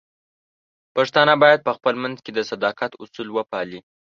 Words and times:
پښتانه 0.95 1.33
بايد 1.43 1.59
په 1.67 1.71
خپل 1.77 1.93
منځ 2.03 2.17
کې 2.23 2.31
د 2.33 2.39
صداقت 2.51 2.91
اصول 3.03 3.27
وپالي. 3.31 3.79